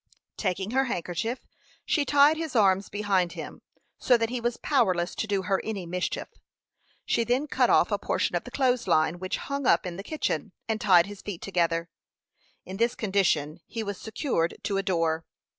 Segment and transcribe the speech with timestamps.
[0.37, 1.45] Taking her handkerchief,
[1.85, 3.61] she tied his arms behind him,
[3.99, 6.27] so that he was powerless to do her any mischief.
[7.05, 10.03] She then cut off a portion of the clothes line, which hung up in the
[10.03, 11.87] kitchen, and tied his feet together.
[12.65, 15.23] In this condition, he was secured to a door.